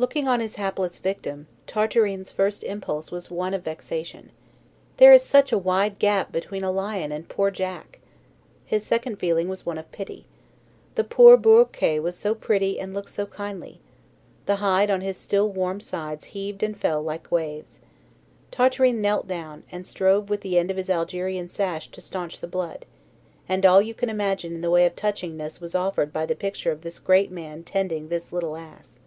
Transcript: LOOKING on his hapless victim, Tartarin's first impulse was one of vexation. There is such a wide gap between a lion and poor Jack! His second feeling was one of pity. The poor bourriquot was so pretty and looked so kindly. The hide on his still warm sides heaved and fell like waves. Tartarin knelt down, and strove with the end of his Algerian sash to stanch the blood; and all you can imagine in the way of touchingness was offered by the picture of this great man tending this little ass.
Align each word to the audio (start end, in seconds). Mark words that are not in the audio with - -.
LOOKING 0.00 0.28
on 0.28 0.38
his 0.38 0.54
hapless 0.54 1.00
victim, 1.00 1.48
Tartarin's 1.66 2.30
first 2.30 2.62
impulse 2.62 3.10
was 3.10 3.32
one 3.32 3.52
of 3.52 3.64
vexation. 3.64 4.30
There 4.98 5.12
is 5.12 5.24
such 5.24 5.50
a 5.50 5.58
wide 5.58 5.98
gap 5.98 6.30
between 6.30 6.62
a 6.62 6.70
lion 6.70 7.10
and 7.10 7.28
poor 7.28 7.50
Jack! 7.50 7.98
His 8.64 8.86
second 8.86 9.16
feeling 9.16 9.48
was 9.48 9.66
one 9.66 9.76
of 9.76 9.90
pity. 9.90 10.24
The 10.94 11.02
poor 11.02 11.36
bourriquot 11.36 12.00
was 12.00 12.16
so 12.16 12.32
pretty 12.36 12.78
and 12.78 12.94
looked 12.94 13.10
so 13.10 13.26
kindly. 13.26 13.80
The 14.46 14.62
hide 14.62 14.88
on 14.88 15.00
his 15.00 15.16
still 15.16 15.50
warm 15.50 15.80
sides 15.80 16.26
heaved 16.26 16.62
and 16.62 16.76
fell 16.76 17.02
like 17.02 17.32
waves. 17.32 17.80
Tartarin 18.52 19.00
knelt 19.02 19.26
down, 19.26 19.64
and 19.72 19.84
strove 19.84 20.30
with 20.30 20.42
the 20.42 20.58
end 20.60 20.70
of 20.70 20.76
his 20.76 20.88
Algerian 20.88 21.48
sash 21.48 21.88
to 21.90 22.00
stanch 22.00 22.38
the 22.38 22.46
blood; 22.46 22.86
and 23.48 23.66
all 23.66 23.82
you 23.82 23.94
can 23.94 24.08
imagine 24.08 24.54
in 24.54 24.60
the 24.60 24.70
way 24.70 24.86
of 24.86 24.94
touchingness 24.94 25.60
was 25.60 25.74
offered 25.74 26.12
by 26.12 26.24
the 26.24 26.36
picture 26.36 26.70
of 26.70 26.82
this 26.82 27.00
great 27.00 27.32
man 27.32 27.64
tending 27.64 28.08
this 28.10 28.32
little 28.32 28.56
ass. 28.56 29.00